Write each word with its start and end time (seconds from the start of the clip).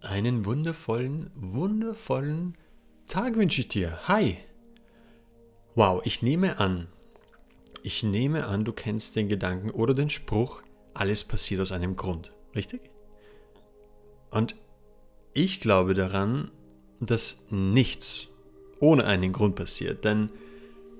Einen 0.00 0.46
wundervollen, 0.46 1.30
wundervollen 1.34 2.56
Tag 3.06 3.36
wünsche 3.36 3.60
ich 3.60 3.68
dir. 3.68 4.08
Hi. 4.08 4.38
Wow, 5.74 6.00
ich 6.04 6.22
nehme 6.22 6.58
an, 6.58 6.88
ich 7.82 8.02
nehme 8.02 8.46
an, 8.46 8.64
du 8.64 8.72
kennst 8.72 9.16
den 9.16 9.28
Gedanken 9.28 9.70
oder 9.70 9.94
den 9.94 10.10
Spruch, 10.10 10.62
alles 10.94 11.24
passiert 11.24 11.60
aus 11.60 11.72
einem 11.72 11.96
Grund. 11.96 12.32
Richtig? 12.54 12.80
Und 14.30 14.56
ich 15.34 15.60
glaube 15.60 15.94
daran, 15.94 16.50
dass 17.00 17.42
nichts 17.50 18.28
ohne 18.80 19.04
einen 19.04 19.32
Grund 19.32 19.54
passiert. 19.54 20.04
Denn, 20.04 20.30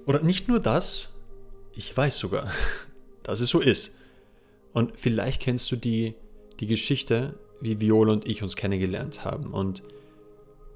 oder 0.07 0.23
nicht 0.23 0.47
nur 0.47 0.61
das, 0.61 1.11
ich 1.73 1.97
weiß 1.97 2.19
sogar, 2.19 2.51
dass 3.23 3.41
es 3.41 3.49
so 3.49 3.61
ist. 3.61 3.95
Und 4.73 4.99
vielleicht 4.99 5.41
kennst 5.41 5.73
du 5.73 5.77
die, 5.77 6.15
die 6.61 6.67
Geschichte 6.67 7.39
wie 7.61 7.81
Viola 7.81 8.13
und 8.13 8.27
ich 8.27 8.43
uns 8.43 8.57
kennengelernt 8.57 9.25
haben. 9.25 9.53
Und 9.53 9.83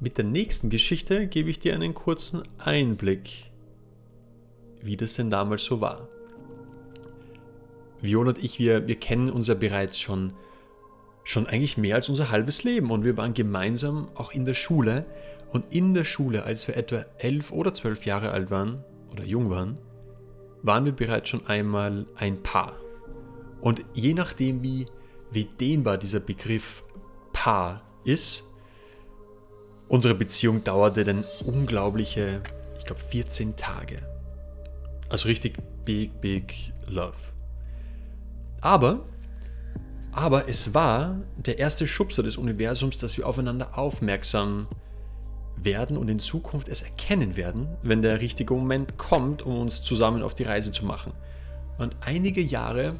mit 0.01 0.19
der 0.19 0.25
nächsten 0.25 0.71
Geschichte 0.71 1.27
gebe 1.27 1.51
ich 1.51 1.59
dir 1.59 1.75
einen 1.75 1.95
kurzen 1.95 2.43
Einblick, 2.59 3.51
wie 4.83 4.97
das 4.97 5.15
denn 5.15 5.31
damals 5.31 5.65
so 5.65 5.81
war. 5.81 6.09
Viola 8.01 8.31
und 8.31 8.45
ich, 8.45 8.59
wir, 8.59 8.87
wir 8.87 8.97
kennen 8.97 9.31
uns 9.31 9.49
ja 9.49 9.55
bereits 9.55 9.99
schon, 9.99 10.35
schon 11.23 11.47
eigentlich 11.47 11.79
mehr 11.79 11.95
als 11.95 12.09
unser 12.09 12.31
halbes 12.31 12.65
Leben 12.65 12.91
und 12.91 13.05
wir 13.05 13.17
waren 13.17 13.33
gemeinsam 13.33 14.09
auch 14.15 14.33
in 14.33 14.45
der 14.45 14.55
Schule. 14.55 15.07
Und 15.53 15.73
in 15.73 15.95
der 15.95 16.05
Schule, 16.05 16.43
als 16.43 16.67
wir 16.67 16.77
etwa 16.77 17.07
elf 17.19 17.53
oder 17.53 17.73
zwölf 17.73 18.05
Jahre 18.05 18.33
alt 18.33 18.51
waren 18.51 18.85
oder 19.13 19.25
jung 19.25 19.51
waren, 19.51 19.79
waren 20.63 20.85
wir 20.85 20.93
bereits 20.93 21.29
schon 21.29 21.47
einmal 21.47 22.07
ein 22.17 22.43
Paar. 22.43 22.77
Und 23.61 23.85
je 23.95 24.15
nachdem, 24.15 24.63
wie, 24.63 24.87
wie 25.35 25.45
dehnbar 25.45 25.99
dieser 25.99 26.21
Begriff 26.21 26.83
Paar 27.33 27.83
ist. 28.05 28.45
Unsere 29.89 30.15
Beziehung 30.15 30.65
dauerte 30.65 31.05
dann 31.05 31.25
unglaubliche, 31.45 32.41
ich 32.79 32.85
glaube, 32.85 33.01
14 33.01 33.57
Tage. 33.57 33.99
Also 35.09 35.29
richtig 35.29 35.59
big, 35.85 36.21
big 36.21 36.73
love. 36.87 37.13
Aber, 38.61 39.05
aber 40.13 40.49
es 40.49 40.73
war 40.73 41.21
der 41.37 41.59
erste 41.59 41.87
Schubser 41.87 42.23
des 42.23 42.37
Universums, 42.37 42.99
dass 42.99 43.19
wir 43.19 43.27
aufeinander 43.27 43.77
aufmerksam 43.77 44.67
werden 45.57 45.97
und 45.97 46.09
in 46.09 46.19
Zukunft 46.19 46.69
es 46.69 46.83
erkennen 46.83 47.37
werden, 47.37 47.69
wenn 47.83 48.03
der 48.03 48.21
richtige 48.21 48.55
Moment 48.55 48.97
kommt, 48.97 49.43
um 49.43 49.61
uns 49.61 49.83
zusammen 49.83 50.23
auf 50.23 50.35
die 50.35 50.45
Reise 50.45 50.73
zu 50.73 50.85
machen. 50.85 51.13
Und 51.79 51.97
einige 52.01 52.41
Jahre 52.41 52.95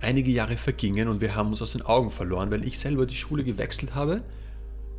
einige 0.00 0.30
Jahre 0.30 0.56
vergingen 0.56 1.08
und 1.08 1.20
wir 1.20 1.34
haben 1.34 1.50
uns 1.50 1.62
aus 1.62 1.72
den 1.72 1.82
Augen 1.82 2.10
verloren, 2.10 2.50
weil 2.50 2.64
ich 2.64 2.78
selber 2.78 3.06
die 3.06 3.16
Schule 3.16 3.44
gewechselt 3.44 3.94
habe. 3.94 4.22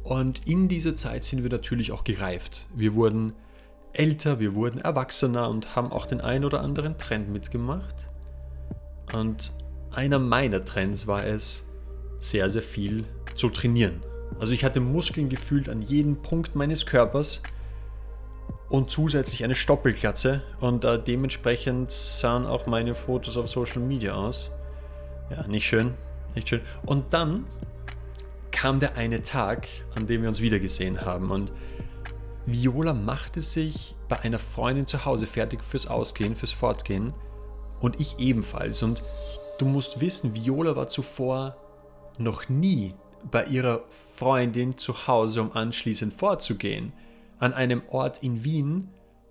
Und 0.04 0.48
in 0.48 0.68
dieser 0.68 0.96
Zeit 0.96 1.24
sind 1.24 1.44
wir 1.44 1.50
natürlich 1.50 1.92
auch 1.92 2.04
gereift. 2.04 2.66
Wir 2.76 2.96
wurden 2.96 3.34
älter, 3.94 4.40
wir 4.40 4.56
wurden 4.56 4.80
erwachsener 4.80 5.50
und 5.50 5.76
haben 5.76 5.92
auch 5.92 6.06
den 6.06 6.22
ein 6.22 6.46
oder 6.46 6.62
anderen 6.62 6.98
Trend 6.98 7.30
mitgemacht. 7.30 7.96
Und 9.14 9.52
einer 9.92 10.20
meiner 10.20 10.64
Trends 10.64 11.08
war 11.08 11.26
es, 11.26 11.66
sehr, 12.20 12.50
sehr 12.50 12.62
viel 12.62 13.04
zu 13.34 13.50
trainieren. 13.50 14.02
Also 14.40 14.54
ich 14.54 14.64
hatte 14.64 14.80
Muskeln 14.80 15.28
gefühlt 15.28 15.68
an 15.68 15.82
jedem 15.82 16.22
Punkt 16.22 16.56
meines 16.56 16.86
Körpers 16.86 17.42
und 18.70 18.90
zusätzlich 18.90 19.44
eine 19.44 19.56
Stoppelklatze 19.56 20.42
und 20.60 20.86
äh, 20.86 21.02
dementsprechend 21.02 21.92
sahen 21.92 22.46
auch 22.46 22.68
meine 22.68 22.94
Fotos 22.94 23.38
auf 23.38 23.50
Social 23.50 23.82
Media 23.82 24.14
aus. 24.14 24.52
Ja, 25.32 25.48
nicht 25.48 25.66
schön, 25.66 25.94
nicht 26.36 26.50
schön. 26.50 26.60
Und 26.86 27.14
dann 27.14 27.46
kam 28.52 28.80
der 28.80 28.98
eine 28.98 29.22
Tag, 29.22 29.68
an 29.96 30.06
dem 30.06 30.24
wir 30.24 30.30
uns 30.30 30.42
wiedergesehen 30.42 31.02
haben 31.02 31.30
und 31.30 31.54
Viola 32.46 32.94
machte 32.94 33.40
sich 33.40 33.96
bei 34.10 34.20
einer 34.20 34.40
Freundin 34.40 34.88
zu 34.88 35.06
Hause 35.06 35.28
fertig 35.28 35.64
fürs 35.64 35.88
Ausgehen, 35.88 36.36
fürs 36.36 36.52
Fortgehen 36.52 37.14
und 37.80 38.02
ich 38.02 38.20
ebenfalls. 38.20 38.84
Und 38.84 39.02
du 39.58 39.66
musst 39.66 40.02
wissen, 40.02 40.36
Viola 40.36 40.76
war 40.76 40.90
zuvor 40.90 41.56
noch 42.18 42.50
nie 42.50 42.94
bei 43.30 43.46
ihrer 43.46 43.84
Freundin 44.16 44.78
zu 44.78 45.08
Hause, 45.08 45.44
um 45.44 45.54
anschließend 45.54 46.14
fortzugehen. 46.14 46.92
An 47.40 47.54
einem 47.54 47.84
Ort 47.90 48.22
in 48.22 48.44
Wien, 48.44 48.90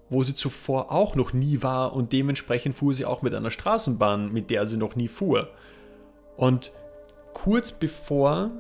wo 0.09 0.25
sie 0.25 0.35
zuvor 0.35 0.91
auch 0.91 1.15
noch 1.15 1.35
nie 1.35 1.63
war 1.63 1.93
und 1.95 2.13
dementsprechend 2.13 2.75
fuhr 2.75 2.95
sie 2.95 3.05
auch 3.05 3.21
mit 3.21 3.35
einer 3.35 3.51
Straßenbahn, 3.51 4.33
mit 4.33 4.49
der 4.49 4.65
sie 4.67 4.79
noch 4.79 4.97
nie 4.97 5.09
fuhr. 5.09 5.51
Und 6.41 6.73
kurz 7.35 7.71
bevor 7.71 8.51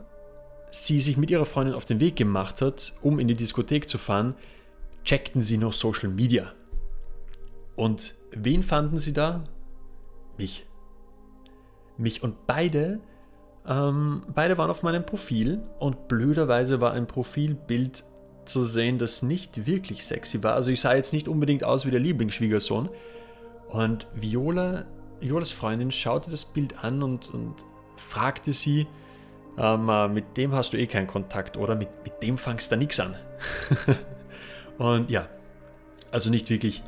sie 0.70 1.00
sich 1.00 1.16
mit 1.16 1.30
ihrer 1.30 1.46
Freundin 1.46 1.74
auf 1.74 1.86
den 1.86 1.98
Weg 1.98 2.14
gemacht 2.14 2.60
hat, 2.60 2.92
um 3.00 3.18
in 3.18 3.26
die 3.26 3.34
Diskothek 3.34 3.88
zu 3.88 3.96
fahren, 3.96 4.34
checkten 5.02 5.40
sie 5.40 5.56
noch 5.56 5.72
Social 5.72 6.10
Media. 6.10 6.52
Und 7.76 8.16
wen 8.32 8.62
fanden 8.62 8.98
sie 8.98 9.14
da? 9.14 9.44
Mich. 10.36 10.66
Mich 11.96 12.22
und 12.22 12.46
beide, 12.46 13.00
ähm, 13.66 14.26
beide 14.34 14.58
waren 14.58 14.70
auf 14.70 14.82
meinem 14.82 15.06
Profil 15.06 15.62
und 15.78 16.06
blöderweise 16.06 16.82
war 16.82 16.92
ein 16.92 17.06
Profilbild 17.06 18.04
zu 18.44 18.64
sehen, 18.64 18.98
das 18.98 19.22
nicht 19.22 19.66
wirklich 19.66 20.04
sexy 20.04 20.42
war. 20.42 20.54
Also 20.54 20.70
ich 20.70 20.82
sah 20.82 20.94
jetzt 20.94 21.14
nicht 21.14 21.28
unbedingt 21.28 21.64
aus 21.64 21.86
wie 21.86 21.90
der 21.90 22.00
Lieblingsschwiegersohn. 22.00 22.90
Und 23.70 24.06
Viola 24.14 24.84
Violas 25.20 25.50
Freundin 25.50 25.90
schaute 25.90 26.30
das 26.30 26.44
Bild 26.44 26.82
an 26.82 27.02
und, 27.02 27.28
und 27.32 27.54
fragte 27.96 28.52
sie, 28.52 28.86
ähm, 29.58 29.88
äh, 29.88 30.08
mit 30.08 30.36
dem 30.36 30.52
hast 30.52 30.72
du 30.72 30.78
eh 30.78 30.86
keinen 30.86 31.06
Kontakt, 31.06 31.56
oder? 31.56 31.74
Mit, 31.74 31.88
mit 32.04 32.22
dem 32.22 32.38
fangst 32.38 32.72
du 32.72 32.76
nichts 32.76 33.00
an. 33.00 33.14
und 34.78 35.10
ja, 35.10 35.28
also 36.10 36.30
nicht 36.30 36.50
wirklich 36.50 36.82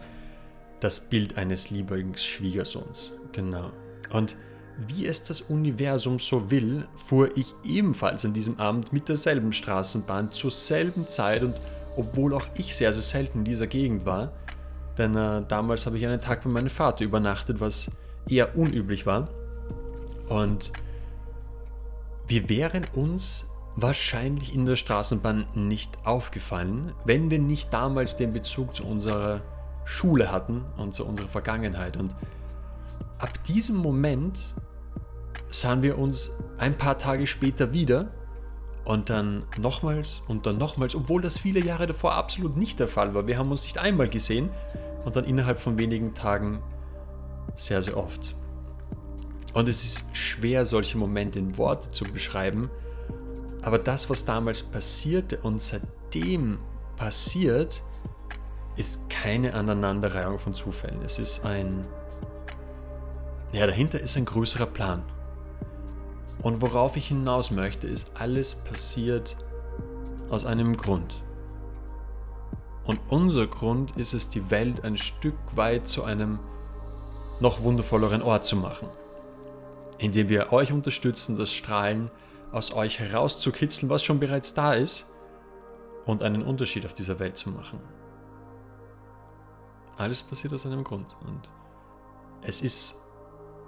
das 0.81 1.01
Bild 1.01 1.37
eines 1.37 1.71
Lieblingsschwiegersohns. 1.71 3.13
Genau. 3.33 3.71
Und 4.11 4.37
wie 4.87 5.07
es 5.07 5.23
das 5.25 5.43
Universum 5.43 6.19
so 6.19 6.51
will, 6.51 6.87
fuhr 7.07 7.37
ich 7.37 7.55
ebenfalls 7.65 8.25
an 8.25 8.33
diesem 8.33 8.59
Abend 8.59 8.93
mit 8.93 9.09
derselben 9.09 9.53
Straßenbahn 9.53 10.33
zur 10.33 10.51
selben 10.51 11.09
Zeit 11.09 11.43
und 11.43 11.55
obwohl 11.97 12.35
auch 12.35 12.47
ich 12.57 12.75
sehr, 12.75 12.93
sehr 12.93 13.03
selten 13.03 13.41
in 13.41 13.45
dieser 13.45 13.67
Gegend 13.67 14.07
war, 14.07 14.33
denn 14.97 15.15
äh, 15.15 15.43
damals 15.47 15.87
habe 15.87 15.99
ich 15.99 16.07
einen 16.07 16.21
Tag 16.21 16.43
bei 16.43 16.51
meinem 16.51 16.71
Vater 16.71 17.05
übernachtet, 17.05 17.61
was 17.61 17.91
eher 18.29 18.57
unüblich 18.57 19.07
war. 19.07 19.29
Und 20.29 20.73
wir 22.27 22.49
wären 22.49 22.87
uns 22.95 23.51
wahrscheinlich 23.77 24.55
in 24.55 24.65
der 24.65 24.77
Straßenbahn 24.77 25.47
nicht 25.55 25.99
aufgefallen, 26.05 26.93
wenn 27.05 27.31
wir 27.31 27.39
nicht 27.39 27.73
damals 27.73 28.17
den 28.17 28.33
Bezug 28.33 28.75
zu 28.75 28.87
unserer 28.87 29.43
Schule 29.85 30.31
hatten 30.31 30.65
und 30.77 30.93
zu 30.93 31.05
unserer 31.05 31.29
Vergangenheit. 31.29 31.97
Und 31.97 32.15
ab 33.19 33.43
diesem 33.45 33.77
Moment 33.77 34.55
sahen 35.51 35.83
wir 35.83 35.99
uns 35.99 36.39
ein 36.59 36.77
paar 36.77 36.99
Tage 36.99 37.27
später 37.27 37.73
wieder 37.73 38.11
und 38.85 39.11
dann 39.11 39.45
nochmals 39.59 40.23
und 40.29 40.47
dann 40.47 40.59
nochmals, 40.59 40.95
obwohl 40.95 41.23
das 41.23 41.39
viele 41.39 41.61
Jahre 41.61 41.87
davor 41.87 42.15
absolut 42.15 42.57
nicht 42.57 42.81
der 42.81 42.89
Fall 42.89 43.15
war. 43.15 43.27
Wir 43.27 43.39
haben 43.39 43.51
uns 43.51 43.65
nicht 43.65 43.79
einmal 43.79 44.09
gesehen 44.09 44.51
und 45.05 45.17
dann 45.17 45.25
innerhalb 45.25 45.61
von 45.61 45.79
wenigen 45.79 46.15
Tagen 46.15 46.63
sehr, 47.55 47.83
sehr 47.83 47.97
oft. 47.97 48.37
Und 49.55 49.69
es 49.69 49.85
ist 49.85 50.05
schwer, 50.13 50.65
solche 50.65 50.99
Momente 50.99 51.39
in 51.39 51.57
Worte 51.59 51.91
zu 51.91 52.05
beschreiben, 52.05 52.71
aber 53.63 53.79
das, 53.79 54.11
was 54.11 54.25
damals 54.25 54.63
passierte 54.63 55.39
und 55.39 55.61
seitdem 55.61 56.59
passiert, 56.97 57.83
ist 58.77 59.09
keine 59.09 59.55
Aneinanderreihung 59.55 60.39
von 60.39 60.55
Zufällen. 60.55 61.03
Es 61.03 61.19
ist 61.19 61.45
ein... 61.45 61.87
Ja, 63.53 63.67
dahinter 63.67 64.01
ist 64.01 64.17
ein 64.17 64.25
größerer 64.25 64.67
Plan. 64.67 65.05
Und 66.43 66.61
worauf 66.63 66.97
ich 66.97 67.09
hinaus 67.09 67.51
möchte, 67.51 67.87
ist, 67.87 68.13
alles 68.15 68.55
passiert 68.55 69.37
aus 70.31 70.45
einem 70.45 70.77
Grund. 70.77 71.23
Und 72.85 72.99
unser 73.09 73.47
Grund 73.47 73.97
ist 73.97 74.13
es, 74.13 74.29
die 74.29 74.51
Welt 74.51 74.85
ein 74.85 74.97
Stück 74.97 75.37
weit 75.55 75.87
zu 75.87 76.03
einem 76.03 76.41
noch 77.43 77.63
wundervolleren 77.63 78.23
Ort 78.23 78.45
zu 78.45 78.57
machen, 78.57 78.89
indem 79.99 80.29
wir 80.29 80.53
euch 80.53 80.73
unterstützen, 80.73 81.37
das 81.37 81.53
Strahlen 81.53 82.11
aus 82.53 82.73
euch 82.73 83.01
herauszukitzeln, 83.01 83.91
was 83.91 84.05
schon 84.05 84.21
bereits 84.21 84.55
da 84.55 84.75
ist, 84.75 85.09
und 86.07 86.23
einen 86.23 86.43
Unterschied 86.43 86.87
auf 86.87 86.95
dieser 86.95 87.19
Welt 87.19 87.37
zu 87.37 87.51
machen. 87.51 87.81
Alles 89.97 90.23
passiert 90.23 90.55
aus 90.55 90.67
einem 90.67 90.85
Grund 90.85 91.17
und 91.27 91.51
es 92.43 92.63
ist 92.63 92.97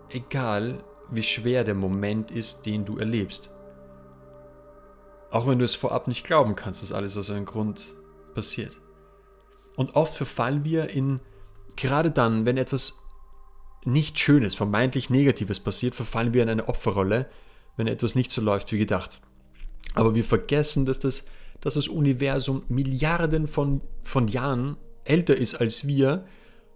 egal, 0.08 0.78
wie 1.10 1.22
schwer 1.22 1.64
der 1.64 1.74
Moment 1.74 2.30
ist, 2.30 2.66
den 2.66 2.84
du 2.84 2.98
erlebst. 2.98 3.50
Auch 5.30 5.46
wenn 5.46 5.58
du 5.58 5.64
es 5.64 5.74
vorab 5.74 6.06
nicht 6.06 6.24
glauben 6.24 6.54
kannst, 6.54 6.82
dass 6.82 6.92
alles 6.92 7.16
aus 7.16 7.30
einem 7.30 7.44
Grund 7.44 7.92
passiert. 8.34 8.80
Und 9.76 9.96
oft 9.96 10.14
verfallen 10.14 10.64
wir 10.64 10.90
in, 10.90 11.20
gerade 11.76 12.10
dann, 12.10 12.46
wenn 12.46 12.56
etwas 12.56 13.03
nicht 13.86 14.18
Schönes, 14.18 14.54
vermeintlich 14.54 15.10
Negatives 15.10 15.60
passiert, 15.60 15.94
verfallen 15.94 16.34
wir 16.34 16.42
in 16.42 16.48
eine 16.48 16.68
Opferrolle, 16.68 17.26
wenn 17.76 17.86
etwas 17.86 18.14
nicht 18.14 18.30
so 18.30 18.40
läuft 18.40 18.72
wie 18.72 18.78
gedacht. 18.78 19.20
Aber 19.94 20.14
wir 20.14 20.24
vergessen, 20.24 20.86
dass 20.86 20.98
das, 20.98 21.24
dass 21.60 21.74
das 21.74 21.88
Universum 21.88 22.62
Milliarden 22.68 23.46
von, 23.46 23.80
von 24.02 24.28
Jahren 24.28 24.76
älter 25.04 25.36
ist 25.36 25.56
als 25.56 25.86
wir 25.86 26.24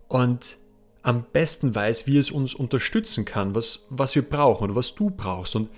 und 0.08 0.58
am 1.02 1.24
besten 1.32 1.74
weiß, 1.74 2.06
wie 2.06 2.18
es 2.18 2.30
uns 2.30 2.54
unterstützen 2.54 3.24
kann, 3.24 3.54
was, 3.54 3.86
was 3.88 4.14
wir 4.14 4.22
brauchen 4.22 4.64
oder 4.64 4.74
was 4.74 4.94
du 4.94 5.10
brauchst. 5.10 5.56
Und 5.56 5.70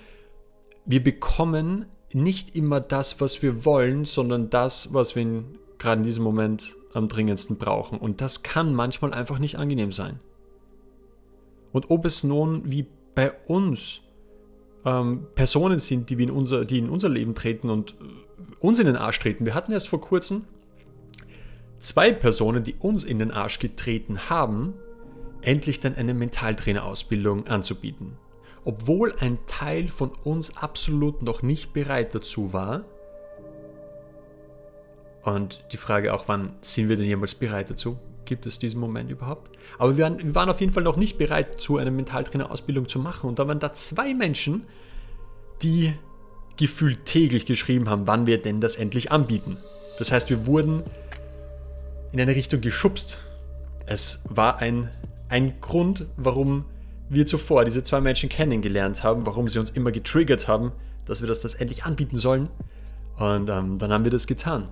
wir 0.85 1.03
bekommen 1.03 1.85
nicht 2.11 2.55
immer 2.55 2.81
das, 2.81 3.21
was 3.21 3.41
wir 3.41 3.63
wollen, 3.63 4.03
sondern 4.05 4.49
das, 4.49 4.93
was 4.93 5.15
wir 5.15 5.43
gerade 5.77 6.01
in 6.01 6.05
diesem 6.05 6.23
Moment 6.23 6.75
am 6.93 7.07
dringendsten 7.07 7.57
brauchen. 7.57 7.97
Und 7.97 8.19
das 8.19 8.43
kann 8.43 8.73
manchmal 8.73 9.13
einfach 9.13 9.39
nicht 9.39 9.57
angenehm 9.57 9.91
sein. 9.91 10.19
Und 11.71 11.89
ob 11.89 12.05
es 12.05 12.23
nun 12.23 12.69
wie 12.69 12.85
bei 13.15 13.31
uns 13.45 14.01
ähm, 14.85 15.27
Personen 15.35 15.79
sind, 15.79 16.09
die, 16.09 16.21
in 16.21 16.31
unser, 16.31 16.61
die 16.61 16.79
in 16.79 16.89
unser 16.89 17.09
Leben 17.09 17.35
treten 17.35 17.69
und 17.69 17.95
uns 18.59 18.79
in 18.79 18.87
den 18.87 18.95
Arsch 18.95 19.19
treten. 19.19 19.45
Wir 19.45 19.53
hatten 19.53 19.71
erst 19.71 19.87
vor 19.87 20.01
kurzem 20.01 20.45
zwei 21.79 22.11
Personen, 22.11 22.63
die 22.63 22.75
uns 22.75 23.03
in 23.03 23.19
den 23.19 23.31
Arsch 23.31 23.59
getreten 23.59 24.29
haben, 24.29 24.73
endlich 25.41 25.79
dann 25.79 25.95
eine 25.95 26.13
Mentaltrainerausbildung 26.13 27.47
anzubieten. 27.47 28.17
Obwohl 28.63 29.13
ein 29.19 29.39
Teil 29.47 29.87
von 29.87 30.11
uns 30.23 30.57
absolut 30.57 31.23
noch 31.23 31.41
nicht 31.41 31.73
bereit 31.73 32.13
dazu 32.13 32.53
war. 32.53 32.85
Und 35.23 35.63
die 35.71 35.77
Frage 35.77 36.13
auch, 36.13 36.27
wann 36.27 36.55
sind 36.61 36.89
wir 36.89 36.97
denn 36.97 37.05
jemals 37.05 37.33
bereit 37.33 37.71
dazu? 37.71 37.97
Gibt 38.31 38.45
es 38.45 38.59
diesen 38.59 38.79
Moment 38.79 39.11
überhaupt? 39.11 39.57
Aber 39.77 39.97
wir 39.97 40.05
waren, 40.05 40.17
wir 40.17 40.33
waren 40.33 40.49
auf 40.49 40.61
jeden 40.61 40.71
Fall 40.71 40.83
noch 40.83 40.95
nicht 40.95 41.17
bereit, 41.17 41.59
zu 41.59 41.75
einer 41.75 41.91
Mentaltrainerausbildung 41.91 42.87
zu 42.87 42.97
machen. 42.99 43.27
Und 43.29 43.39
da 43.39 43.47
waren 43.49 43.59
da 43.59 43.73
zwei 43.73 44.13
Menschen, 44.13 44.63
die 45.61 45.91
gefühlt 46.55 47.05
täglich 47.05 47.45
geschrieben 47.45 47.89
haben, 47.89 48.07
wann 48.07 48.27
wir 48.27 48.41
denn 48.41 48.61
das 48.61 48.77
endlich 48.77 49.11
anbieten. 49.11 49.57
Das 49.99 50.13
heißt, 50.13 50.29
wir 50.29 50.45
wurden 50.45 50.81
in 52.13 52.21
eine 52.21 52.33
Richtung 52.33 52.61
geschubst. 52.61 53.17
Es 53.85 54.23
war 54.29 54.59
ein, 54.59 54.89
ein 55.27 55.59
Grund, 55.59 56.05
warum 56.15 56.63
wir 57.09 57.25
zuvor 57.25 57.65
diese 57.65 57.83
zwei 57.83 57.99
Menschen 57.99 58.29
kennengelernt 58.29 59.03
haben, 59.03 59.25
warum 59.25 59.49
sie 59.49 59.59
uns 59.59 59.71
immer 59.71 59.91
getriggert 59.91 60.47
haben, 60.47 60.71
dass 61.03 61.19
wir 61.19 61.27
das, 61.27 61.41
das 61.41 61.55
endlich 61.55 61.83
anbieten 61.83 62.15
sollen. 62.15 62.47
Und 63.17 63.49
ähm, 63.49 63.77
dann 63.77 63.91
haben 63.91 64.05
wir 64.05 64.11
das 64.11 64.25
getan. 64.25 64.69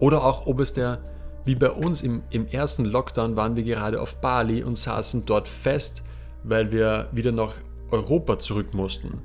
Oder 0.00 0.24
auch, 0.24 0.46
ob 0.46 0.60
es 0.60 0.72
der, 0.72 1.02
wie 1.44 1.54
bei 1.54 1.70
uns 1.70 2.02
im, 2.02 2.22
im 2.30 2.46
ersten 2.46 2.84
Lockdown, 2.84 3.36
waren 3.36 3.56
wir 3.56 3.62
gerade 3.64 4.00
auf 4.00 4.20
Bali 4.20 4.62
und 4.62 4.78
saßen 4.78 5.24
dort 5.26 5.48
fest, 5.48 6.02
weil 6.44 6.72
wir 6.72 7.08
wieder 7.12 7.32
nach 7.32 7.54
Europa 7.90 8.38
zurück 8.38 8.74
mussten. 8.74 9.20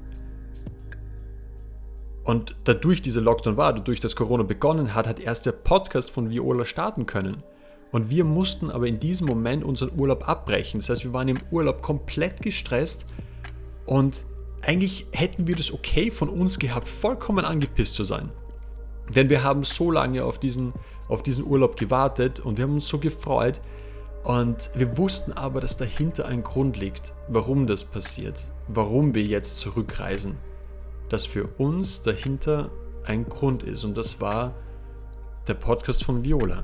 Und 2.23 2.55
dadurch 2.65 3.01
dieser 3.01 3.21
Lockdown 3.21 3.55
war, 3.55 3.73
dadurch, 3.73 3.99
dass 3.99 4.15
Corona 4.15 4.43
begonnen 4.43 4.93
hat, 4.93 5.07
hat 5.07 5.19
erst 5.21 5.45
der 5.45 5.53
Podcast 5.53 6.11
von 6.11 6.29
Viola 6.29 6.65
starten 6.65 7.05
können. 7.05 7.41
Und 7.91 8.09
wir 8.09 8.25
mussten 8.25 8.69
aber 8.69 8.87
in 8.87 8.99
diesem 8.99 9.27
Moment 9.27 9.63
unseren 9.63 9.97
Urlaub 9.97 10.27
abbrechen. 10.27 10.81
Das 10.81 10.89
heißt, 10.89 11.05
wir 11.05 11.13
waren 11.13 11.29
im 11.29 11.39
Urlaub 11.51 11.81
komplett 11.81 12.41
gestresst 12.41 13.05
und 13.85 14.25
eigentlich 14.61 15.07
hätten 15.13 15.47
wir 15.47 15.55
das 15.55 15.71
okay 15.71 16.11
von 16.11 16.27
uns 16.27 16.59
gehabt, 16.59 16.87
vollkommen 16.87 17.45
angepisst 17.45 17.95
zu 17.95 18.03
sein. 18.03 18.29
Denn 19.15 19.29
wir 19.29 19.43
haben 19.43 19.63
so 19.63 19.91
lange 19.91 20.23
auf 20.23 20.39
diesen, 20.39 20.73
auf 21.07 21.23
diesen 21.23 21.45
Urlaub 21.45 21.77
gewartet 21.77 22.39
und 22.39 22.57
wir 22.57 22.63
haben 22.63 22.75
uns 22.75 22.87
so 22.87 22.99
gefreut. 22.99 23.61
Und 24.23 24.71
wir 24.75 24.97
wussten 24.97 25.33
aber, 25.33 25.61
dass 25.61 25.77
dahinter 25.77 26.25
ein 26.25 26.43
Grund 26.43 26.75
liegt, 26.75 27.13
warum 27.29 27.65
das 27.65 27.85
passiert, 27.85 28.51
warum 28.67 29.13
wir 29.13 29.23
jetzt 29.23 29.59
zurückreisen 29.59 30.37
dass 31.09 31.25
für 31.25 31.47
uns 31.57 32.01
dahinter 32.01 32.69
ein 33.05 33.27
Grund 33.27 33.63
ist 33.63 33.83
und 33.83 33.95
das 33.97 34.19
war 34.19 34.53
der 35.47 35.53
Podcast 35.53 36.03
von 36.03 36.25
Viola. 36.25 36.63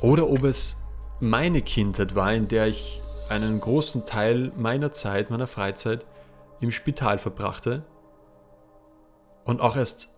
Oder 0.00 0.28
ob 0.28 0.44
es 0.44 0.76
meine 1.20 1.62
Kindheit 1.62 2.14
war, 2.14 2.32
in 2.32 2.48
der 2.48 2.68
ich 2.68 3.00
einen 3.28 3.60
großen 3.60 4.06
Teil 4.06 4.52
meiner 4.56 4.92
Zeit, 4.92 5.30
meiner 5.30 5.46
Freizeit 5.46 6.04
im 6.60 6.70
Spital 6.70 7.18
verbrachte. 7.18 7.84
Und 9.44 9.60
auch 9.60 9.76
erst 9.76 10.13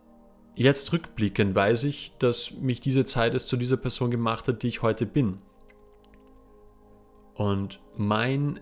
jetzt 0.57 0.93
rückblickend 0.93 1.55
weiß 1.55 1.85
ich, 1.85 2.13
dass 2.19 2.51
mich 2.53 2.81
diese 2.81 3.05
Zeit 3.05 3.35
es 3.35 3.47
zu 3.47 3.57
dieser 3.57 3.77
Person 3.77 4.11
gemacht 4.11 4.49
hat, 4.49 4.63
die 4.63 4.69
ich 4.69 4.83
heute 4.83 5.07
bin. 5.07 5.39
Und 7.35 7.81
mein 7.97 8.59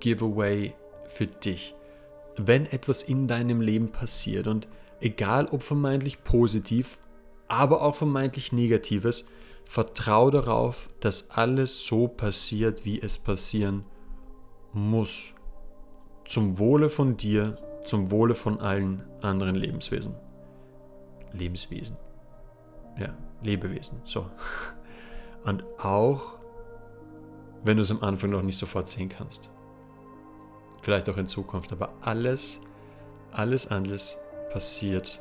Giveaway 0.00 0.74
für 1.06 1.26
dich 1.26 1.74
wenn 2.38 2.66
etwas 2.66 3.02
in 3.02 3.26
deinem 3.26 3.60
Leben 3.60 3.90
passiert 3.90 4.46
und 4.46 4.68
egal 5.00 5.46
ob 5.46 5.62
vermeintlich 5.62 6.24
positiv, 6.24 6.98
aber 7.48 7.82
auch 7.82 7.94
vermeintlich 7.94 8.52
negatives, 8.52 9.26
vertrau 9.64 10.30
darauf, 10.30 10.88
dass 11.00 11.30
alles 11.30 11.84
so 11.84 12.08
passiert, 12.08 12.84
wie 12.84 13.00
es 13.00 13.18
passieren 13.18 13.84
muss. 14.72 15.34
Zum 16.24 16.58
Wohle 16.58 16.88
von 16.88 17.16
dir, 17.16 17.54
zum 17.84 18.10
Wohle 18.10 18.34
von 18.34 18.60
allen 18.60 19.04
anderen 19.20 19.54
Lebenswesen. 19.54 20.14
Lebenswesen. 21.32 21.96
Ja, 22.98 23.14
Lebewesen. 23.42 24.00
So. 24.04 24.30
Und 25.44 25.64
auch, 25.78 26.38
wenn 27.64 27.76
du 27.76 27.82
es 27.82 27.90
am 27.90 28.02
Anfang 28.02 28.30
noch 28.30 28.42
nicht 28.42 28.58
sofort 28.58 28.86
sehen 28.88 29.08
kannst 29.08 29.50
vielleicht 30.82 31.08
auch 31.10 31.16
in 31.16 31.26
Zukunft, 31.26 31.72
aber 31.72 31.92
alles, 32.00 32.60
alles 33.32 33.66
alles 33.66 34.18
passiert 34.50 35.20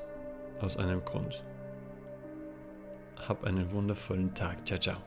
aus 0.61 0.77
einem 0.77 1.03
Grund. 1.03 1.43
Hab 3.27 3.43
einen 3.43 3.71
wundervollen 3.71 4.33
Tag. 4.33 4.65
Ciao, 4.65 4.79
ciao. 4.79 4.97